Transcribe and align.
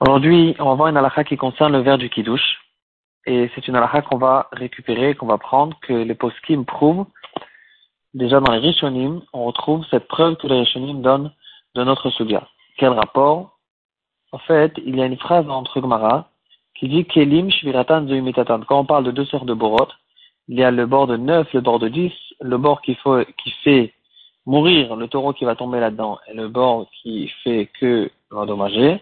Aujourd'hui, 0.00 0.56
on 0.58 0.64
va 0.64 0.74
voir 0.74 0.88
une 0.88 0.96
halakha 0.96 1.24
qui 1.24 1.36
concerne 1.36 1.72
le 1.72 1.80
verre 1.80 1.98
du 1.98 2.08
kiddush. 2.08 2.58
Et 3.26 3.50
c'est 3.54 3.68
une 3.68 3.76
halakha 3.76 4.00
qu'on 4.00 4.16
va 4.16 4.48
récupérer, 4.52 5.14
qu'on 5.14 5.26
va 5.26 5.36
prendre, 5.36 5.78
que 5.82 5.92
les 5.92 6.14
poskim 6.14 6.64
prouvent. 6.64 7.04
Déjà 8.14 8.40
dans 8.40 8.52
les 8.52 8.60
Rishonim, 8.60 9.20
on 9.34 9.44
retrouve 9.44 9.84
cette 9.90 10.08
preuve 10.08 10.36
que 10.36 10.46
les 10.46 10.60
Rishonim 10.60 11.02
donnent 11.02 11.32
de 11.74 11.84
notre 11.84 12.08
suga. 12.10 12.48
Quel 12.78 12.90
rapport? 12.90 13.58
En 14.32 14.38
fait, 14.38 14.72
il 14.86 14.96
y 14.96 15.02
a 15.02 15.06
une 15.06 15.18
phrase 15.18 15.48
entre 15.50 15.82
Gemara 15.82 16.30
qui 16.76 16.88
dit 16.88 17.04
Kelim 17.04 17.50
shviratan 17.50 18.08
zuimitatan. 18.08 18.60
Quand 18.66 18.80
on 18.80 18.86
parle 18.86 19.04
de 19.04 19.10
deux 19.10 19.26
sortes 19.26 19.44
de 19.44 19.54
borot, 19.54 19.88
il 20.48 20.58
y 20.58 20.64
a 20.64 20.70
le 20.70 20.86
bord 20.86 21.06
de 21.06 21.18
9, 21.18 21.52
le 21.52 21.60
bord 21.60 21.78
de 21.78 21.88
10, 21.88 22.12
le 22.40 22.56
bord 22.56 22.80
qui 22.80 22.96
fait 23.62 23.92
mourir 24.50 24.96
le 24.96 25.06
taureau 25.06 25.32
qui 25.32 25.44
va 25.44 25.54
tomber 25.54 25.78
là-dedans 25.78 26.18
et 26.26 26.34
le 26.34 26.48
bord 26.48 26.88
qui 27.00 27.28
fait 27.44 27.70
que 27.78 28.10
endommager. 28.32 29.00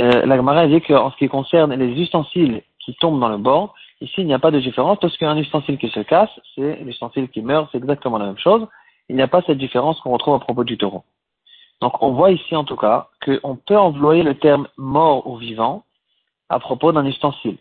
Euh, 0.00 0.26
la 0.26 0.36
Gemara 0.36 0.66
dit 0.66 0.82
qu'en 0.82 1.10
ce 1.10 1.16
qui 1.16 1.28
concerne 1.28 1.72
les 1.74 2.00
ustensiles 2.02 2.62
qui 2.78 2.94
tombent 2.96 3.18
dans 3.18 3.30
le 3.30 3.38
bord, 3.38 3.74
ici 4.02 4.16
il 4.18 4.26
n'y 4.26 4.34
a 4.34 4.38
pas 4.38 4.50
de 4.50 4.60
différence 4.60 4.98
parce 5.00 5.16
qu'un 5.16 5.36
ustensile 5.38 5.78
qui 5.78 5.88
se 5.88 6.00
casse, 6.00 6.30
c'est 6.54 6.76
l'ustensile 6.84 7.28
qui 7.30 7.40
meurt, 7.40 7.68
c'est 7.72 7.78
exactement 7.78 8.18
la 8.18 8.26
même 8.26 8.38
chose. 8.38 8.66
Il 9.08 9.16
n'y 9.16 9.22
a 9.22 9.28
pas 9.28 9.42
cette 9.46 9.56
différence 9.56 9.98
qu'on 10.00 10.12
retrouve 10.12 10.34
à 10.34 10.38
propos 10.38 10.64
du 10.64 10.76
taureau. 10.76 11.02
Donc 11.80 12.02
on 12.02 12.12
voit 12.12 12.30
ici 12.30 12.54
en 12.54 12.64
tout 12.64 12.76
cas 12.76 13.08
qu'on 13.24 13.56
peut 13.56 13.78
employer 13.78 14.22
le 14.22 14.34
terme 14.34 14.68
mort 14.76 15.26
ou 15.26 15.36
vivant 15.36 15.84
à 16.50 16.60
propos 16.60 16.92
d'un 16.92 17.06
ustensile. 17.06 17.58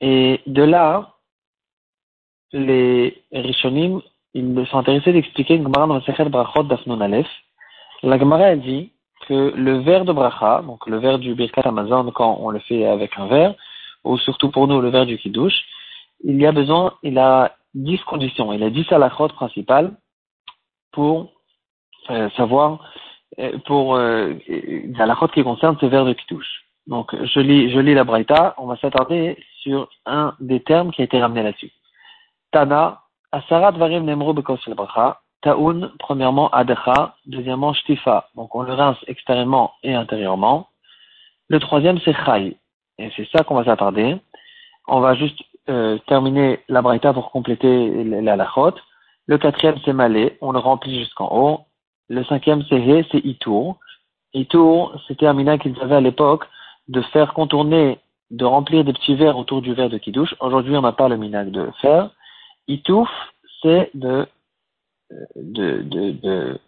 Et 0.00 0.40
de 0.46 0.62
là, 0.62 1.14
les 2.52 3.22
Rishonim, 3.32 4.02
ils 4.36 4.66
sont 4.70 4.78
intéressés 4.78 5.12
d'expliquer 5.12 5.54
une 5.54 5.64
Gemara 5.64 5.86
dans 5.86 6.00
Sechet 6.02 6.28
Brachot 6.28 6.64
d'Afnon 6.64 7.00
Aleph. 7.00 7.26
La 8.02 8.18
Gemara 8.18 8.44
a 8.44 8.56
dit 8.56 8.92
que 9.26 9.52
le 9.56 9.78
verre 9.78 10.04
de 10.04 10.12
bracha, 10.12 10.62
donc 10.62 10.86
le 10.86 10.98
verre 10.98 11.18
du 11.18 11.34
Birkat 11.34 11.62
Amazon 11.64 12.12
quand 12.12 12.38
on 12.40 12.50
le 12.50 12.58
fait 12.60 12.84
avec 12.86 13.18
un 13.18 13.26
verre, 13.26 13.54
ou 14.04 14.18
surtout 14.18 14.50
pour 14.50 14.68
nous 14.68 14.80
le 14.80 14.90
verre 14.90 15.06
du 15.06 15.16
Kiddush, 15.16 15.54
il 16.22 16.40
y 16.40 16.46
a 16.46 16.52
besoin, 16.52 16.94
il 17.02 17.18
a 17.18 17.56
dix 17.74 17.98
conditions, 18.04 18.52
il 18.52 18.62
a 18.62 18.70
dix 18.70 18.90
halachot 18.92 19.28
principales 19.28 19.96
pour 20.92 21.32
euh, 22.10 22.28
savoir, 22.36 22.80
euh, 23.38 23.58
pour 23.64 23.96
euh, 23.96 24.34
des 24.48 24.94
halachot 24.98 25.28
qui 25.28 25.42
concernent 25.42 25.78
ce 25.80 25.86
verre 25.86 26.04
de 26.04 26.12
Kiddush. 26.12 26.66
Donc 26.86 27.16
je 27.24 27.40
lis, 27.40 27.70
je 27.70 27.80
lis 27.80 27.94
la 27.94 28.04
Braïta, 28.04 28.54
on 28.58 28.66
va 28.66 28.76
s'attarder 28.76 29.38
sur 29.62 29.88
un 30.04 30.34
des 30.40 30.60
termes 30.60 30.92
qui 30.92 31.00
a 31.00 31.04
été 31.04 31.20
ramené 31.20 31.42
là-dessus. 31.42 31.72
Tana, 32.52 33.00
Asarat 33.32 33.72
Varim 33.72 34.04
Nemro 34.04 34.32
Bekos 34.32 34.58
Bracha, 34.68 35.20
Taoun, 35.42 35.92
premièrement, 35.98 36.48
Adecha, 36.50 37.14
deuxièmement, 37.26 37.72
Shtifa. 37.72 38.28
Donc 38.34 38.54
on 38.54 38.62
le 38.62 38.72
rince 38.72 38.98
extérieurement 39.06 39.72
et 39.82 39.94
intérieurement. 39.94 40.68
Le 41.48 41.60
troisième, 41.60 41.98
c'est 42.04 42.16
Chai. 42.24 42.56
Et 42.98 43.10
c'est 43.16 43.28
ça 43.30 43.44
qu'on 43.44 43.54
va 43.54 43.64
s'attarder. 43.64 44.16
On 44.88 45.00
va 45.00 45.14
juste 45.14 45.38
euh, 45.68 45.98
terminer 46.06 46.60
la 46.68 46.82
braïta 46.82 47.12
pour 47.12 47.30
compléter 47.30 48.04
la 48.04 48.36
lachot. 48.36 48.74
Le 49.26 49.38
quatrième, 49.38 49.76
c'est 49.84 49.92
Malé. 49.92 50.38
On 50.40 50.52
le 50.52 50.58
remplit 50.58 50.98
jusqu'en 50.98 51.28
haut. 51.32 51.60
Le 52.08 52.24
cinquième, 52.24 52.62
c'est 52.68 52.80
He, 52.80 53.04
c'est 53.10 53.24
Itour. 53.24 53.78
Itour, 54.32 55.00
c'était 55.08 55.26
un 55.26 55.32
mina 55.34 55.58
qu'ils 55.58 55.78
avaient 55.80 55.96
à 55.96 56.00
l'époque 56.00 56.44
de 56.88 57.00
faire 57.02 57.34
contourner, 57.34 57.98
de 58.30 58.44
remplir 58.44 58.84
des 58.84 58.92
petits 58.92 59.14
verres 59.14 59.38
autour 59.38 59.62
du 59.62 59.74
verre 59.74 59.90
de 59.90 59.98
Kiddush. 59.98 60.34
Aujourd'hui, 60.40 60.76
on 60.76 60.82
n'a 60.82 60.92
pas 60.92 61.08
le 61.08 61.16
minac 61.16 61.50
de 61.50 61.70
faire. 61.80 62.10
Itouf, 62.68 63.08
c'est 63.62 63.90
de 63.94 64.26
de, 65.36 65.82
de, 65.82 66.10
de 66.22 66.60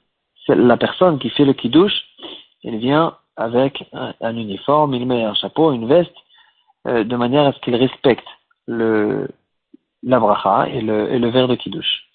la 0.54 0.77
personne 0.77 1.18
qui 1.18 1.30
fait 1.30 1.44
le 1.44 1.52
kiddush, 1.52 1.92
il 2.62 2.78
vient 2.78 3.16
avec 3.36 3.84
un, 3.92 4.36
uniforme, 4.36 4.94
il 4.94 5.06
met 5.06 5.24
un 5.24 5.34
chapeau, 5.34 5.72
une 5.72 5.86
veste, 5.86 6.14
euh, 6.86 7.04
de 7.04 7.16
manière 7.16 7.46
à 7.46 7.52
ce 7.52 7.60
qu'il 7.60 7.76
respecte 7.76 8.26
le, 8.66 9.28
la 10.03 10.19
bracha 10.19 10.69
et 10.69 10.81
le, 10.81 11.12
et 11.12 11.19
le 11.19 11.28
verre 11.28 11.48
de 11.48 11.54
kiddush. 11.54 12.08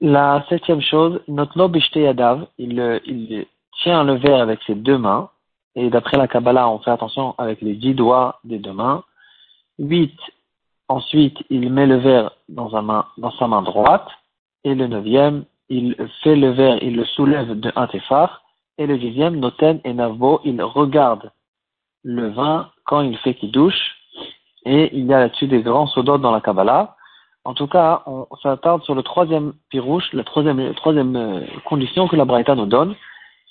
La 0.00 0.44
septième 0.48 0.80
chose, 0.80 1.20
lobishte 1.26 1.96
yadav, 1.96 2.46
il, 2.58 3.00
il 3.06 3.46
tient 3.82 4.04
le 4.04 4.14
verre 4.14 4.40
avec 4.40 4.60
ses 4.66 4.74
deux 4.74 4.98
mains, 4.98 5.30
et 5.74 5.90
d'après 5.90 6.16
la 6.16 6.28
Kabbalah, 6.28 6.70
on 6.70 6.78
fait 6.78 6.90
attention 6.90 7.34
avec 7.36 7.60
les 7.60 7.74
dix 7.74 7.94
doigts 7.94 8.40
des 8.44 8.58
deux 8.58 8.72
mains. 8.72 9.04
Huit, 9.78 10.18
ensuite, 10.88 11.38
il 11.50 11.70
met 11.72 11.86
le 11.86 11.96
verre 11.96 12.30
dans, 12.48 12.70
main, 12.82 13.06
dans 13.18 13.32
sa 13.32 13.46
main 13.46 13.62
droite, 13.62 14.08
et 14.64 14.74
le 14.74 14.86
neuvième, 14.86 15.44
il 15.68 15.96
fait 16.22 16.36
le 16.36 16.50
verre, 16.50 16.82
il 16.82 16.96
le 16.96 17.04
soulève 17.04 17.58
de 17.58 17.72
un 17.76 17.86
téphar, 17.86 18.42
et 18.78 18.86
le 18.86 18.98
dixième, 18.98 19.36
Noten 19.36 19.80
et 19.84 19.94
Navo, 19.94 20.40
il 20.44 20.62
regarde 20.62 21.30
le 22.02 22.28
vin 22.28 22.70
quand 22.84 23.00
il 23.00 23.16
fait 23.18 23.34
qu'il 23.34 23.50
douche, 23.50 23.96
et 24.64 24.96
il 24.96 25.06
y 25.06 25.14
a 25.14 25.20
là-dessus 25.20 25.46
des 25.46 25.62
grands 25.62 25.86
sodotes 25.86 26.20
dans 26.20 26.32
la 26.32 26.40
Kabbalah. 26.40 26.96
En 27.44 27.54
tout 27.54 27.68
cas, 27.68 28.02
on 28.06 28.26
s'attarde 28.42 28.82
sur 28.82 28.94
le 28.94 29.02
troisième 29.02 29.52
pirouche, 29.70 30.12
la 30.12 30.24
troisième, 30.24 30.74
troisième 30.74 31.14
euh, 31.16 31.40
condition 31.64 32.08
que 32.08 32.16
la 32.16 32.24
Braïta 32.24 32.56
nous 32.56 32.66
donne, 32.66 32.96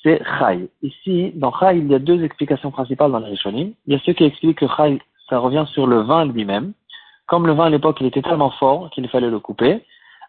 c'est 0.03 0.21
Chai. 0.37 0.69
Ici, 0.83 1.31
dans 1.35 1.51
Chai, 1.53 1.77
il 1.77 1.89
y 1.89 1.95
a 1.95 1.99
deux 1.99 2.23
explications 2.23 2.71
principales 2.71 3.11
dans 3.11 3.19
les 3.19 3.29
Rishonim. 3.29 3.71
Il 3.87 3.93
y 3.93 3.95
a 3.95 3.99
ceux 4.05 4.13
qui 4.13 4.23
expliquent 4.23 4.59
que 4.59 4.67
Chai, 4.67 5.01
ça 5.29 5.39
revient 5.39 5.65
sur 5.71 5.87
le 5.87 6.01
vin 6.01 6.25
lui-même. 6.25 6.73
Comme 7.27 7.47
le 7.47 7.53
vin 7.53 7.65
à 7.65 7.69
l'époque, 7.69 7.97
il 8.01 8.07
était 8.07 8.21
tellement 8.21 8.51
fort 8.51 8.89
qu'il 8.91 9.07
fallait 9.09 9.29
le 9.29 9.39
couper. 9.39 9.83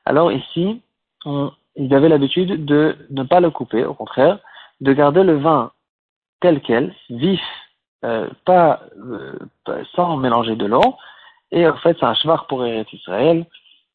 Alors 0.05 0.33
ici, 0.33 0.81
on, 1.25 1.51
ils 1.77 1.95
avaient 1.95 2.09
l'habitude 2.09 2.65
de 2.65 2.97
ne 3.11 3.23
pas 3.23 3.41
le 3.41 3.51
couper, 3.51 3.85
au 3.85 3.95
contraire, 3.95 4.39
de 4.81 4.93
garder 4.93 5.23
le 5.23 5.37
vin 5.37 5.73
tel 6.41 6.61
quel, 6.61 6.95
vif, 7.11 7.41
euh, 8.05 8.29
pas, 8.45 8.81
euh, 8.99 9.39
sans 9.95 10.17
mélanger 10.17 10.57
de 10.57 10.67
l'eau. 10.67 10.97
Et 11.53 11.67
en 11.67 11.77
fait, 11.77 11.97
c'est 11.99 12.07
un 12.07 12.15
chevar 12.15 12.47
pour 12.47 12.65
Eretz 12.65 12.93
Israël 12.93 13.47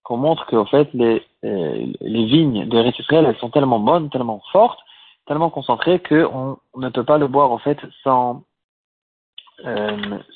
qu'on 0.03 0.17
montre 0.17 0.45
qu'en 0.47 0.66
fait, 0.66 0.90
les, 0.94 1.23
euh, 1.44 1.85
les 2.01 2.25
vignes 2.25 2.67
d'Eretz 2.67 2.97
Israël, 3.00 3.25
elles 3.28 3.38
sont 3.38 3.50
tellement 3.50 3.79
bonnes, 3.79 4.09
tellement 4.09 4.41
fortes, 4.51 4.79
tellement 5.28 5.50
concentrées 5.50 6.00
qu'on 6.00 6.57
ne 6.75 6.90
peut 6.90 7.03
pas 7.03 7.17
le 7.17 7.28
boire 7.28 7.51
en 7.51 7.59
fait 7.59 7.78
sans, 8.03 8.44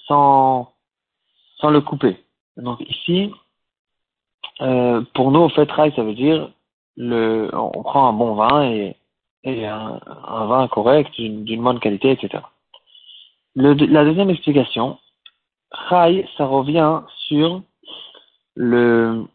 sans, 0.07 0.71
sans 1.57 1.69
le 1.71 1.81
couper. 1.81 2.24
Donc 2.57 2.79
ici, 2.81 3.31
euh, 4.61 5.01
pour 5.13 5.31
nous, 5.31 5.41
au 5.41 5.49
fait, 5.49 5.69
rail, 5.71 5.93
ça 5.95 6.03
veut 6.03 6.13
dire 6.13 6.49
le, 6.97 7.49
on 7.53 7.83
prend 7.83 8.07
un 8.07 8.13
bon 8.13 8.35
vin 8.35 8.71
et, 8.71 8.95
et 9.43 9.65
un, 9.65 9.99
un 10.27 10.45
vin 10.45 10.67
correct, 10.67 11.11
d'une 11.19 11.63
bonne 11.63 11.79
qualité, 11.79 12.11
etc. 12.11 12.43
Le, 13.55 13.73
la 13.73 14.05
deuxième 14.05 14.29
explication, 14.29 14.97
rail, 15.71 16.27
ça 16.37 16.45
revient 16.45 17.01
sur 17.27 17.61
le, 18.55 19.25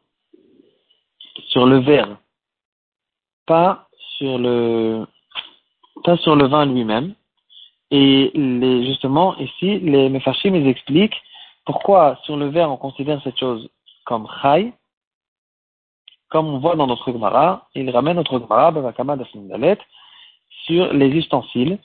sur 1.48 1.66
le 1.66 1.78
verre, 1.78 2.16
pas 3.46 3.88
sur 4.16 4.38
le, 4.38 5.06
pas 6.04 6.16
sur 6.18 6.36
le 6.36 6.46
vin 6.46 6.66
lui-même. 6.66 7.14
Et 7.90 8.30
les, 8.34 8.86
justement, 8.86 9.36
ici, 9.38 9.80
les 9.80 10.08
Mefashim, 10.08 10.54
ils 10.54 10.68
expliquent 10.68 11.20
pourquoi 11.70 12.18
sur 12.24 12.36
le 12.36 12.48
verre 12.48 12.68
on 12.68 12.76
considère 12.76 13.22
cette 13.22 13.38
chose 13.38 13.68
comme 14.04 14.26
chai? 14.42 14.72
Comme 16.28 16.48
on 16.48 16.58
voit 16.58 16.74
dans 16.74 16.88
notre 16.88 17.12
Gemara, 17.12 17.68
il 17.76 17.88
ramène 17.90 18.16
notre 18.16 18.40
Gemara, 18.40 18.72
Bavakama 18.72 19.16
Dalet, 19.16 19.78
sur 20.64 20.92
les 20.92 21.10
ustensiles, 21.10 21.78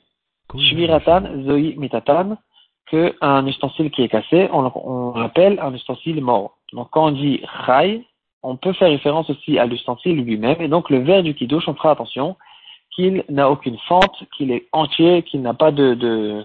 Shviratan, 0.51 1.43
Zoi, 1.43 1.75
Mitatan, 1.77 2.37
qu'un 2.87 3.45
ustensile 3.45 3.91
qui 3.91 4.01
est 4.01 4.09
cassé, 4.09 4.49
on, 4.51 4.71
on 4.73 5.19
l'appelle 5.19 5.59
un 5.59 5.71
ustensile 5.75 6.19
mort. 6.19 6.57
Donc 6.73 6.89
quand 6.89 7.05
on 7.05 7.11
dit 7.11 7.41
Chai, 7.67 8.03
on 8.41 8.57
peut 8.57 8.73
faire 8.73 8.89
référence 8.89 9.29
aussi 9.29 9.59
à 9.59 9.67
l'ustensile 9.67 10.17
lui-même, 10.23 10.59
et 10.61 10.67
donc 10.67 10.89
le 10.89 11.03
verre 11.03 11.21
du 11.21 11.35
Kiddush, 11.35 11.67
on 11.67 11.75
fera 11.75 11.91
attention 11.91 12.37
qu'il 12.95 13.23
n'a 13.29 13.51
aucune 13.51 13.77
fente, 13.87 14.17
qu'il 14.35 14.49
est 14.49 14.67
entier, 14.71 15.21
qu'il 15.21 15.43
n'a 15.43 15.53
pas 15.53 15.71
de, 15.71 15.93
de 15.93 16.43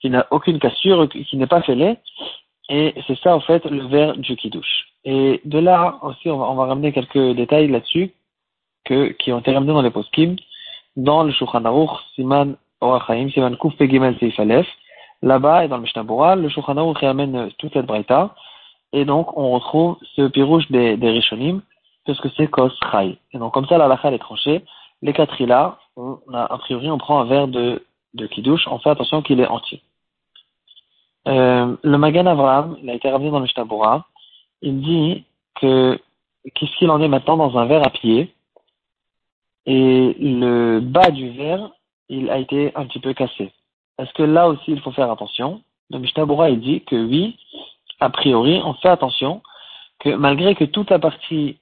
qu'il 0.00 0.10
n'a 0.10 0.26
aucune 0.32 0.58
cassure, 0.58 1.08
qu'il 1.08 1.38
n'est 1.38 1.46
pas 1.46 1.62
fêlé, 1.62 1.96
et 2.74 2.94
c'est 3.06 3.18
ça, 3.18 3.36
en 3.36 3.40
fait, 3.40 3.62
le 3.66 3.86
verre 3.86 4.16
du 4.16 4.34
Kiddush. 4.34 4.86
Et 5.04 5.42
de 5.44 5.58
là 5.58 5.98
aussi, 6.00 6.30
on 6.30 6.54
va, 6.54 6.64
ramener 6.64 6.90
quelques 6.90 7.36
détails 7.36 7.68
là-dessus 7.68 8.14
que, 8.86 9.08
qui 9.12 9.30
ont 9.30 9.40
été 9.40 9.52
ramenés 9.52 9.74
dans 9.74 9.82
les 9.82 9.90
poskim, 9.90 10.36
dans 10.96 11.22
le 11.22 11.32
Shulchan 11.32 11.66
Aruch, 11.66 11.90
Siman 12.14 12.56
Orachaim, 12.80 13.28
Siman 13.28 13.58
Kuf 13.58 13.76
Pegimel 13.76 14.16
Seif 14.18 14.40
Là-bas, 15.20 15.66
et 15.66 15.68
dans 15.68 15.76
le 15.76 15.82
Mishnah 15.82 16.34
le 16.34 16.48
Shulchan 16.48 16.78
Aruch 16.78 17.00
ramène 17.00 17.50
toute 17.58 17.74
cette 17.74 17.84
braïta. 17.84 18.34
Et 18.94 19.04
donc, 19.04 19.36
on 19.36 19.50
retrouve 19.50 19.98
ce 20.16 20.28
pirouche 20.28 20.70
des, 20.70 20.96
des 20.96 21.10
Rishonim, 21.10 21.60
qu'est-ce 22.06 22.22
que 22.22 22.30
c'est 22.38 22.48
Kos 22.48 22.72
Chai. 22.90 23.18
Et 23.34 23.38
donc, 23.38 23.52
comme 23.52 23.66
ça, 23.66 23.76
la 23.76 23.86
lacha 23.86 24.10
est 24.10 24.18
tranchée. 24.18 24.64
Les 25.02 25.12
quatre 25.12 25.38
là, 25.44 25.76
on 25.96 26.16
a, 26.32 26.44
a 26.44 26.56
priori, 26.56 26.90
on 26.90 26.96
prend 26.96 27.20
un 27.20 27.26
verre 27.26 27.48
de, 27.48 27.84
de 28.14 28.26
Kiddush, 28.26 28.66
on 28.66 28.78
fait 28.78 28.88
attention 28.88 29.20
qu'il 29.20 29.40
est 29.40 29.46
entier. 29.46 29.82
Euh, 31.28 31.76
le 31.82 31.98
Magan 31.98 32.26
Avraham, 32.26 32.76
il 32.82 32.90
a 32.90 32.94
été 32.94 33.08
ramené 33.10 33.30
dans 33.30 33.38
le 33.38 33.44
Mishnah 33.44 34.04
il 34.62 34.80
dit 34.80 35.24
que 35.60 35.98
qu'est-ce 36.54 36.76
qu'il 36.76 36.90
en 36.90 37.00
est 37.00 37.08
maintenant 37.08 37.36
dans 37.36 37.58
un 37.58 37.66
verre 37.66 37.86
à 37.86 37.90
pied? 37.90 38.34
Et 39.66 40.16
le 40.18 40.80
bas 40.80 41.10
du 41.10 41.30
verre 41.30 41.70
il 42.08 42.30
a 42.30 42.38
été 42.38 42.72
un 42.74 42.86
petit 42.86 43.00
peu 43.00 43.14
cassé. 43.14 43.52
Est-ce 43.98 44.12
que 44.14 44.22
là 44.22 44.48
aussi 44.48 44.72
il 44.72 44.80
faut 44.80 44.92
faire 44.92 45.10
attention? 45.10 45.62
Le 45.90 45.98
Mishnah 45.98 46.24
il 46.48 46.60
dit 46.60 46.82
que 46.82 46.96
oui, 46.96 47.38
a 48.00 48.10
priori, 48.10 48.60
on 48.64 48.74
fait 48.74 48.88
attention 48.88 49.42
que 50.00 50.10
malgré 50.10 50.54
que 50.54 50.64
toute 50.64 50.90
la 50.90 50.98
partie 50.98 51.58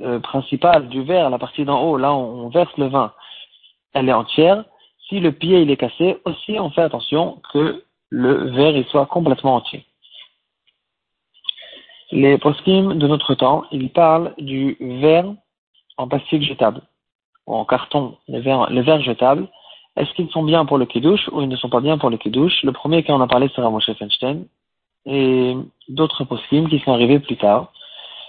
euh, 0.00 0.18
principale 0.20 0.88
du 0.88 1.02
verre, 1.02 1.30
la 1.30 1.38
partie 1.38 1.64
d'en 1.64 1.82
haut, 1.82 1.96
là 1.96 2.12
on 2.12 2.48
verse 2.48 2.76
le 2.76 2.88
vin, 2.88 3.12
elle 3.92 4.08
est 4.08 4.12
entière, 4.12 4.64
si 5.08 5.20
le 5.20 5.32
pied 5.32 5.62
il 5.62 5.70
est 5.70 5.76
cassé, 5.76 6.18
aussi 6.24 6.58
on 6.58 6.70
fait 6.70 6.82
attention 6.82 7.40
que 7.52 7.84
le 8.10 8.50
verre 8.50 8.76
il 8.76 8.84
soit 8.86 9.06
complètement 9.06 9.56
entier. 9.56 9.84
Les 12.12 12.38
poskim 12.38 12.94
de 12.94 13.06
notre 13.06 13.34
temps, 13.34 13.64
ils 13.72 13.90
parlent 13.90 14.32
du 14.38 14.76
verre 14.80 15.32
en 15.96 16.06
plastique 16.06 16.42
jetable, 16.42 16.82
ou 17.46 17.54
en 17.54 17.64
carton, 17.64 18.16
les 18.28 18.40
verres 18.40 19.02
jetables. 19.02 19.48
Est-ce 19.96 20.12
qu'ils 20.12 20.30
sont 20.30 20.44
bien 20.44 20.66
pour 20.66 20.78
le 20.78 20.86
kidouche 20.86 21.28
ou 21.32 21.40
ils 21.40 21.48
ne 21.48 21.56
sont 21.56 21.70
pas 21.70 21.80
bien 21.80 21.98
pour 21.98 22.10
le 22.10 22.18
kidouche 22.18 22.62
Le 22.62 22.72
premier 22.72 23.02
qu'on 23.02 23.20
a 23.20 23.26
parlé, 23.26 23.50
c'est 23.54 23.62
Moshe 23.62 23.90
Feinstein, 23.98 24.44
et 25.06 25.56
d'autres 25.88 26.24
poskim 26.24 26.68
qui 26.68 26.78
sont 26.80 26.92
arrivés 26.92 27.18
plus 27.18 27.36
tard. 27.36 27.72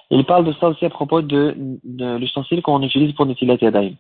Ils 0.10 0.26
parlent 0.26 0.46
de 0.46 0.54
ça 0.54 0.70
aussi 0.70 0.86
à 0.86 0.90
propos 0.90 1.22
de, 1.22 1.54
de 1.84 2.16
l'ustensile 2.16 2.62
qu'on 2.62 2.82
utilise 2.82 3.14
pour 3.14 3.26
Netilat 3.26 3.58
Yadayim. 3.62 3.96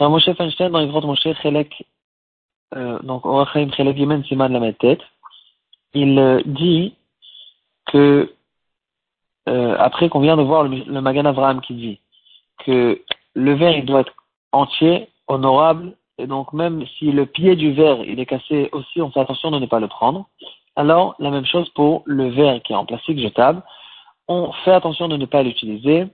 Moshe 0.00 0.30
Feinstein, 0.32 0.70
dans 0.70 0.80
les 0.80 0.88
grottes 0.88 1.04
Moshe 1.04 1.26
Chelek, 1.42 1.86
euh, 2.74 2.98
donc 3.00 3.24
Orachaim 3.24 3.70
Chelek 3.72 3.96
Yemen 3.96 4.24
Siman 4.24 4.52
la 4.52 4.72
tête, 4.72 5.00
il 5.94 6.18
euh, 6.18 6.42
dit 6.44 6.94
que 7.86 8.32
euh, 9.48 9.76
après 9.78 10.08
qu'on 10.08 10.20
vient 10.20 10.36
de 10.36 10.42
voir 10.42 10.64
le, 10.64 11.00
Magan 11.00 11.24
Avraham 11.24 11.60
qui 11.60 11.74
dit 11.74 12.00
que 12.64 13.00
le 13.34 13.54
verre 13.54 13.76
il 13.76 13.86
doit 13.86 14.00
être 14.00 14.12
entier, 14.52 15.08
honorable, 15.28 15.96
et 16.18 16.26
donc 16.26 16.52
même 16.52 16.84
si 16.98 17.12
le 17.12 17.26
pied 17.26 17.56
du 17.56 17.72
verre 17.72 18.02
il 18.04 18.18
est 18.18 18.26
cassé 18.26 18.68
aussi, 18.72 19.00
on 19.00 19.10
fait 19.10 19.20
attention 19.20 19.50
de 19.50 19.58
ne 19.58 19.66
pas 19.66 19.80
le 19.80 19.88
prendre. 19.88 20.26
Alors 20.74 21.14
la 21.18 21.30
même 21.30 21.46
chose 21.46 21.68
pour 21.70 22.02
le 22.04 22.28
verre 22.30 22.60
qui 22.62 22.72
est 22.72 22.76
en 22.76 22.84
plastique 22.84 23.20
jetable, 23.20 23.62
on 24.28 24.52
fait 24.64 24.72
attention 24.72 25.08
de 25.08 25.16
ne 25.16 25.26
pas 25.26 25.42
l'utiliser 25.42 26.06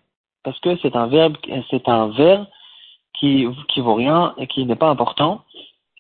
parce 0.45 0.59
que 0.61 0.77
c'est 0.83 0.95
un 0.95 1.07
verre, 1.07 1.31
c'est 1.71 1.89
un 1.89 2.09
verre 2.09 2.47
qui 3.23 3.47
qui 3.69 3.81
vaut 3.81 3.95
rien 3.95 4.35
et 4.37 4.47
qui 4.49 4.67
n'est 4.67 4.77
pas 4.85 4.91
important. 4.91 5.43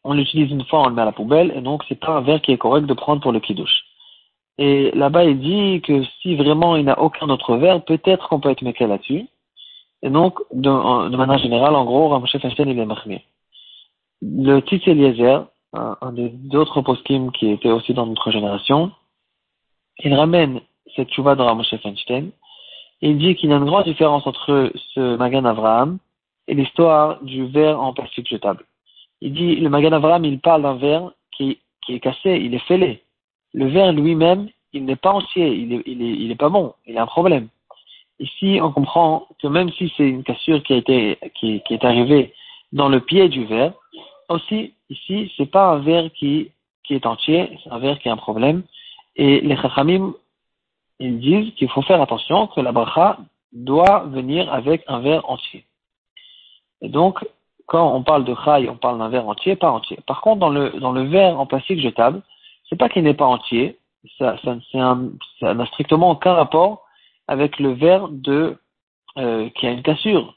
On 0.04 0.14
l'utilise 0.14 0.50
une 0.50 0.64
fois, 0.64 0.80
on 0.82 0.88
le 0.88 0.94
met 0.94 1.02
à 1.02 1.04
la 1.06 1.12
poubelle, 1.12 1.52
et 1.56 1.60
donc 1.60 1.84
c'est 1.88 2.00
pas 2.00 2.16
un 2.16 2.20
verre 2.22 2.42
qui 2.42 2.50
est 2.50 2.58
correct 2.58 2.86
de 2.86 2.94
prendre 2.94 3.22
pour 3.22 3.30
le 3.30 3.38
kidouche. 3.38 3.84
Et 4.58 4.90
là-bas, 4.92 5.24
il 5.24 5.38
dit 5.38 5.80
que 5.82 6.02
si 6.20 6.34
vraiment 6.34 6.74
il 6.76 6.84
n'a 6.84 7.00
aucun 7.00 7.28
autre 7.28 7.56
verre, 7.56 7.84
peut-être 7.84 8.28
qu'on 8.28 8.40
peut 8.40 8.50
être 8.50 8.62
méqué 8.62 8.86
là-dessus. 8.86 9.26
Et 10.02 10.10
donc, 10.10 10.40
de, 10.52 11.16
manière 11.16 11.38
générale, 11.38 11.76
en 11.76 11.84
gros, 11.84 12.08
Ramoshe 12.08 12.36
Feinstein, 12.36 12.68
il 12.68 12.78
est 12.78 12.84
marmé. 12.84 13.24
Le 14.20 14.58
Tzitz 14.60 14.86
Eliezer, 14.88 15.46
un, 15.72 15.96
un 16.00 16.12
des 16.12 16.32
autres 16.54 16.80
poskim 16.82 17.30
qui 17.30 17.50
était 17.50 17.70
aussi 17.70 17.94
dans 17.94 18.06
notre 18.06 18.32
génération, 18.32 18.90
il 20.00 20.12
ramène 20.14 20.60
cette 20.96 21.12
chouva 21.12 21.36
de 21.36 21.42
Ramoshe 21.42 21.76
Feinstein. 21.76 22.30
Il 23.00 23.18
dit 23.18 23.36
qu'il 23.36 23.50
y 23.50 23.52
a 23.52 23.56
une 23.56 23.64
grande 23.64 23.84
différence 23.84 24.26
entre 24.26 24.72
ce 24.94 25.16
Magan 25.16 25.44
Avraham 25.44 25.98
l'histoire 26.54 27.22
du 27.22 27.46
verre 27.46 27.80
en 27.80 27.92
plastique 27.92 28.28
jetable. 28.28 28.64
Il 29.20 29.32
dit, 29.32 29.56
le 29.56 29.68
Magan 29.68 29.92
Avraham, 29.92 30.24
il 30.24 30.40
parle 30.40 30.62
d'un 30.62 30.76
verre 30.76 31.12
qui, 31.30 31.58
qui 31.80 31.94
est 31.94 32.00
cassé, 32.00 32.40
il 32.42 32.54
est 32.54 32.66
fêlé 32.66 33.02
le 33.52 33.68
verre 33.68 33.92
lui-même, 33.92 34.48
il 34.72 34.84
n'est 34.84 34.96
pas 34.96 35.12
entier, 35.12 35.48
il 35.48 35.72
est, 35.74 35.82
il, 35.86 36.02
est, 36.02 36.14
il 36.14 36.30
est 36.30 36.36
pas 36.36 36.48
bon, 36.48 36.74
il 36.86 36.96
a 36.98 37.02
un 37.02 37.06
problème. 37.06 37.48
Ici, 38.18 38.58
on 38.62 38.72
comprend 38.72 39.26
que 39.40 39.48
même 39.48 39.70
si 39.72 39.92
c'est 39.96 40.08
une 40.08 40.22
cassure 40.22 40.62
qui 40.62 40.72
a 40.72 40.76
été, 40.76 41.18
qui, 41.34 41.60
qui, 41.66 41.74
est 41.74 41.84
arrivée 41.84 42.32
dans 42.72 42.88
le 42.88 43.00
pied 43.00 43.28
du 43.28 43.44
verre, 43.44 43.74
aussi, 44.28 44.74
ici, 44.88 45.30
c'est 45.36 45.50
pas 45.50 45.72
un 45.72 45.78
verre 45.80 46.10
qui, 46.12 46.50
qui 46.84 46.94
est 46.94 47.06
entier, 47.06 47.58
c'est 47.62 47.70
un 47.70 47.78
verre 47.78 47.98
qui 47.98 48.08
a 48.08 48.12
un 48.12 48.16
problème. 48.16 48.62
Et 49.16 49.40
les 49.40 49.56
chachamim, 49.56 50.14
ils 50.98 51.18
disent 51.18 51.52
qu'il 51.54 51.68
faut 51.68 51.82
faire 51.82 52.00
attention 52.00 52.46
que 52.46 52.60
la 52.60 52.72
bracha 52.72 53.18
doit 53.52 54.04
venir 54.06 54.50
avec 54.52 54.84
un 54.86 55.00
verre 55.00 55.28
entier. 55.28 55.64
Et 56.82 56.88
donc, 56.88 57.24
quand 57.66 57.94
on 57.94 58.02
parle 58.02 58.24
de 58.24 58.34
chai, 58.44 58.68
on 58.68 58.76
parle 58.76 58.98
d'un 58.98 59.08
verre 59.08 59.28
entier, 59.28 59.56
pas 59.56 59.70
entier. 59.70 59.98
Par 60.06 60.20
contre, 60.20 60.40
dans 60.40 60.50
le, 60.50 60.70
dans 60.80 60.92
le 60.92 61.04
verre 61.04 61.40
en 61.40 61.46
plastique 61.46 61.80
jetable, 61.80 62.22
c'est 62.68 62.76
pas 62.76 62.88
qu'il 62.88 63.04
n'est 63.04 63.14
pas 63.14 63.26
entier, 63.26 63.78
ça, 64.18 64.36
ça, 64.42 65.54
n'a 65.54 65.66
strictement 65.66 66.10
aucun 66.10 66.34
rapport 66.34 66.84
avec 67.28 67.58
le 67.58 67.72
verre 67.72 68.08
de 68.08 68.58
euh, 69.18 69.48
qui 69.50 69.66
a 69.66 69.70
une 69.70 69.82
cassure. 69.82 70.34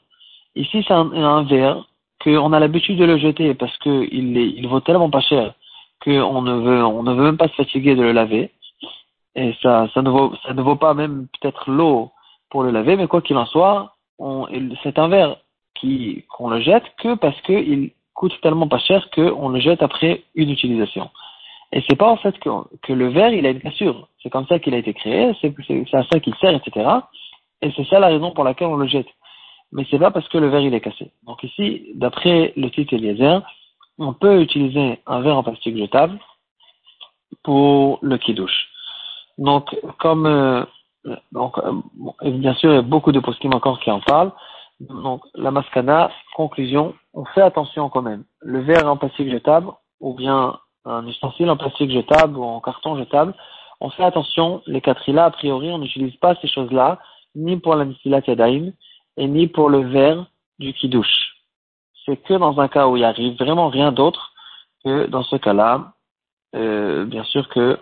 Ici, 0.54 0.84
c'est 0.86 0.94
un, 0.94 1.12
un 1.12 1.42
verre 1.42 1.84
qu'on 2.22 2.52
a 2.52 2.60
l'habitude 2.60 2.98
de 2.98 3.04
le 3.04 3.18
jeter 3.18 3.54
parce 3.54 3.76
que 3.78 4.08
il, 4.10 4.36
est, 4.38 4.48
il 4.48 4.66
vaut 4.68 4.80
tellement 4.80 5.10
pas 5.10 5.20
cher 5.20 5.54
qu'on 6.02 6.42
ne 6.42 6.54
veut 6.60 6.84
on 6.84 7.02
ne 7.02 7.14
veut 7.14 7.24
même 7.24 7.36
pas 7.36 7.48
se 7.48 7.54
fatiguer 7.54 7.94
de 7.94 8.02
le 8.02 8.12
laver 8.12 8.50
et 9.34 9.54
ça 9.62 9.88
ça 9.94 10.02
ne 10.02 10.10
vaut 10.10 10.34
ça 10.42 10.52
ne 10.52 10.62
vaut 10.62 10.76
pas 10.76 10.94
même 10.94 11.26
peut-être 11.40 11.70
l'eau 11.70 12.10
pour 12.50 12.62
le 12.62 12.70
laver 12.70 12.96
mais 12.96 13.06
quoi 13.06 13.22
qu'il 13.22 13.36
en 13.36 13.46
soit 13.46 13.94
c'est 14.82 14.98
un 14.98 15.08
verre 15.08 15.36
qu'on 16.28 16.50
le 16.50 16.60
jette 16.60 16.84
que 16.98 17.14
parce 17.14 17.40
qu'il 17.42 17.90
coûte 18.14 18.38
tellement 18.42 18.68
pas 18.68 18.78
cher 18.78 19.08
qu'on 19.10 19.48
le 19.48 19.60
jette 19.60 19.82
après 19.82 20.22
une 20.34 20.50
utilisation. 20.50 21.10
Et 21.72 21.82
c'est 21.88 21.96
pas 21.96 22.10
en 22.10 22.16
fait 22.16 22.36
que, 22.38 22.92
le 22.92 23.08
verre 23.08 23.32
il 23.32 23.46
a 23.46 23.50
une 23.50 23.60
cassure. 23.60 24.08
C'est 24.22 24.30
comme 24.30 24.46
ça 24.46 24.58
qu'il 24.58 24.74
a 24.74 24.78
été 24.78 24.94
créé, 24.94 25.32
c'est 25.40 25.54
à 25.94 26.04
ça 26.04 26.20
qu'il 26.20 26.34
sert, 26.36 26.54
etc. 26.54 26.88
Et 27.62 27.72
c'est 27.76 27.86
ça 27.86 27.98
la 27.98 28.08
raison 28.08 28.32
pour 28.32 28.44
laquelle 28.44 28.68
on 28.68 28.76
le 28.76 28.86
jette. 28.86 29.08
Mais 29.72 29.84
c'est 29.90 29.98
pas 29.98 30.10
parce 30.10 30.28
que 30.28 30.38
le 30.38 30.48
verre 30.48 30.60
il 30.60 30.74
est 30.74 30.80
cassé. 30.80 31.10
Donc 31.26 31.42
ici, 31.42 31.88
d'après 31.94 32.52
le 32.56 32.70
titre 32.70 32.94
Eliezer, 32.94 33.42
on 33.98 34.12
peut 34.12 34.40
utiliser 34.40 35.00
un 35.06 35.20
verre 35.20 35.36
en 35.36 35.42
plastique 35.42 35.76
jetable 35.76 36.18
pour 37.42 37.98
le 38.02 38.16
kidouche. 38.18 38.68
Donc 39.38 39.74
comme 39.98 40.26
euh, 40.26 40.64
donc 41.32 41.58
euh, 41.58 41.72
bien 42.22 42.54
sûr 42.54 42.70
il 42.72 42.76
y 42.76 42.78
a 42.78 42.82
beaucoup 42.82 43.12
de 43.12 43.20
poskim 43.20 43.54
encore 43.54 43.80
qui 43.80 43.90
en 43.90 44.00
parlent. 44.00 44.32
Donc 44.80 45.22
la 45.34 45.50
mascana, 45.50 46.10
conclusion, 46.34 46.94
on 47.14 47.24
fait 47.24 47.42
attention 47.42 47.88
quand 47.88 48.02
même. 48.02 48.24
Le 48.40 48.60
verre 48.60 48.86
en 48.86 48.96
plastique 48.96 49.30
jetable 49.30 49.68
ou 50.00 50.14
bien 50.14 50.58
un 50.84 51.06
ustensile 51.06 51.50
en 51.50 51.56
plastique 51.56 51.90
jetable 51.90 52.36
ou 52.36 52.44
en 52.44 52.60
carton 52.60 52.96
jetable, 52.96 53.34
on 53.80 53.90
fait 53.90 54.04
attention, 54.04 54.62
les 54.66 54.82
là 55.08 55.26
a 55.26 55.30
priori, 55.30 55.70
on 55.70 55.78
n'utilise 55.78 56.16
pas 56.16 56.34
ces 56.36 56.48
choses-là, 56.48 56.98
ni 57.34 57.56
pour 57.58 57.74
la 57.74 57.84
Nisilat 57.84 58.22
Yadaim, 58.26 58.72
et 59.16 59.26
ni 59.26 59.46
pour 59.48 59.68
le 59.68 59.80
verre 59.80 60.26
du 60.58 60.72
Kiddush. 60.72 61.34
C'est 62.04 62.16
que 62.16 62.34
dans 62.34 62.58
un 62.60 62.68
cas 62.68 62.86
où 62.86 62.96
il 62.96 63.04
arrive 63.04 63.36
vraiment 63.38 63.68
rien 63.68 63.92
d'autre 63.92 64.32
que 64.84 65.06
dans 65.06 65.22
ce 65.24 65.36
cas-là, 65.36 65.92
euh, 66.54 67.04
bien 67.04 67.24
sûr 67.24 67.48
que 67.48 67.78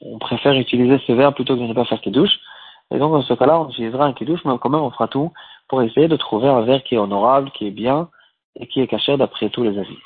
on 0.00 0.18
préfère 0.18 0.52
utiliser 0.52 1.00
ce 1.06 1.12
verre 1.12 1.34
plutôt 1.34 1.56
que 1.56 1.60
de 1.60 1.66
ne 1.66 1.74
pas 1.74 1.84
faire 1.84 2.00
Kiddush. 2.00 2.38
Et 2.90 2.98
donc 2.98 3.12
dans 3.12 3.22
ce 3.22 3.34
cas-là, 3.34 3.60
on 3.60 3.68
utilisera 3.68 4.06
un 4.06 4.12
Kiddush, 4.12 4.44
mais 4.44 4.56
quand 4.58 4.70
même 4.70 4.80
on 4.80 4.90
fera 4.90 5.08
tout 5.08 5.32
pour 5.68 5.82
essayer 5.82 6.08
de 6.08 6.16
trouver 6.16 6.48
un 6.48 6.62
verre 6.62 6.82
qui 6.82 6.94
est 6.94 6.98
honorable, 6.98 7.50
qui 7.50 7.66
est 7.66 7.70
bien, 7.70 8.08
et 8.56 8.66
qui 8.66 8.80
est 8.80 8.86
caché 8.86 9.16
d'après 9.16 9.50
tous 9.50 9.62
les 9.62 9.78
avis. 9.78 9.98